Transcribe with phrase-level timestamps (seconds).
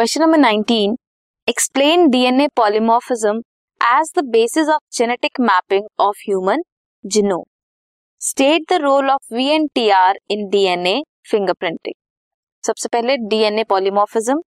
[0.00, 0.94] Question number 19
[1.48, 3.40] explain DNA polymorphism
[3.80, 6.62] as the basis of genetic mapping of human
[7.04, 7.42] genome
[8.20, 10.94] state the role of VNTR in DNA
[11.30, 11.94] fingerprinting
[12.64, 14.40] सबसे पहले DNA polymorphism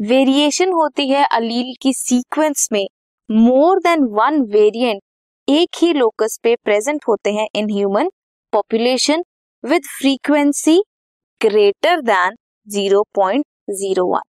[0.00, 2.86] variation होती है अलील की sequence में
[3.28, 5.02] more than one variant
[5.48, 8.10] एक ही locus पे present होते हैं in human
[8.52, 9.24] population
[9.64, 10.80] with frequency
[11.40, 12.36] greater than
[12.66, 14.33] 0.01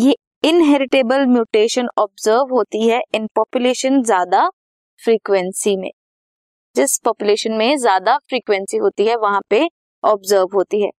[0.00, 0.14] ये
[0.44, 4.48] इनहेरिटेबल म्यूटेशन ऑब्ज़र्व होती है इन पॉपुलेशन ज़्यादा
[5.00, 5.90] फ्रीक्वेंसी में।
[6.76, 9.66] जिस पॉपुलेशन में ज़्यादा फ्रीक्वेंसी होती है, वहाँ पे
[10.04, 10.90] ऑब्ज़र्व होती है।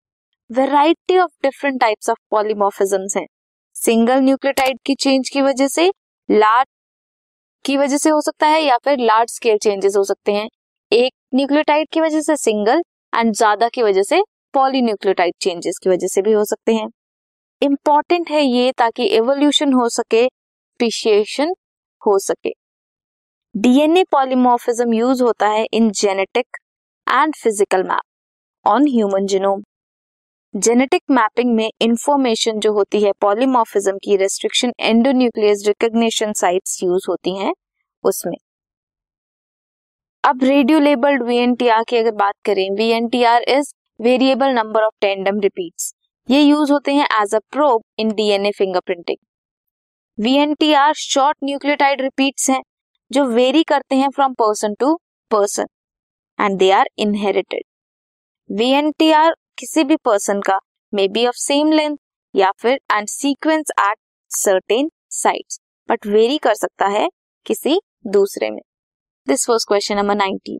[0.50, 3.26] Variety of different types of polymorphisms हैं।
[3.76, 5.92] सिंगल न्यूक्लियोटाइड की चेंज की वजह से
[6.30, 6.68] लार्ज
[7.66, 10.48] की वजह से हो सकता है या फिर लार्ज स्केल चेंजेस हो सकते हैं।
[10.92, 12.81] एक न्यूक्लियोटाइड की वजह से सिंगल
[13.14, 14.22] एंड ज़्यादा की वजह से
[14.53, 16.88] पॉलीन्यूक्लियोटाइड चेंजेस की वजह से भी हो सकते हैं।
[17.62, 21.54] इंपॉर्टेंट है ये ताकि एवोल्यूशन हो सके स्पीशिएशन
[22.02, 22.52] हो सके।
[23.56, 26.58] डीएनए पॉलीमॉर्फिज्म यूज़ होता है in genetic
[27.08, 29.62] and physical map on human genome
[30.53, 37.38] genetic mapping में इंफॉर्मेशन जो होती है पॉलीमॉर्फिज्म की restriction endonuclease recognition sites use होती
[37.38, 37.53] हैं
[38.03, 38.38] उसमें।
[40.23, 45.94] अब रेडियो लेबल्ड वीएनटीआर की अगर बात करें VNTR is variable number of tandem repeats
[46.30, 49.17] ये यूज़ होते हैं as a probe in DNA fingerprinting
[50.17, 52.61] VNTR short nucleotide repeats हैं,
[53.11, 54.94] जो वेरी करते हैं from person to
[55.31, 55.66] person
[56.39, 57.63] and they are inherited
[58.50, 60.59] VNTR किसी भी पर्सन का
[60.94, 61.97] may be of same length
[62.35, 63.97] या फिर and sequence at
[64.31, 67.08] certain sites but vary कर सकता है
[67.45, 68.61] किसी दूसरे में.
[69.28, 70.59] This was question number nineteen